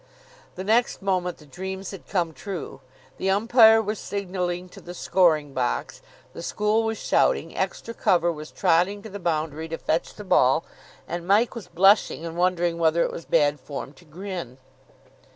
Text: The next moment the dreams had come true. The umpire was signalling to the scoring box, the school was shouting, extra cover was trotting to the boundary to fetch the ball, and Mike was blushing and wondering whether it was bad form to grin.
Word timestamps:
The 0.55 0.63
next 0.63 1.03
moment 1.03 1.37
the 1.37 1.45
dreams 1.45 1.91
had 1.91 2.07
come 2.07 2.33
true. 2.33 2.81
The 3.19 3.29
umpire 3.29 3.83
was 3.83 3.99
signalling 3.99 4.67
to 4.69 4.81
the 4.81 4.95
scoring 4.95 5.53
box, 5.53 6.01
the 6.33 6.41
school 6.41 6.81
was 6.83 6.97
shouting, 6.97 7.55
extra 7.55 7.93
cover 7.93 8.31
was 8.31 8.49
trotting 8.49 9.03
to 9.03 9.09
the 9.09 9.19
boundary 9.19 9.67
to 9.67 9.77
fetch 9.77 10.15
the 10.15 10.23
ball, 10.23 10.65
and 11.07 11.27
Mike 11.27 11.53
was 11.53 11.67
blushing 11.67 12.25
and 12.25 12.35
wondering 12.35 12.79
whether 12.79 13.03
it 13.03 13.11
was 13.11 13.25
bad 13.25 13.59
form 13.59 13.93
to 13.93 14.05
grin. 14.05 14.57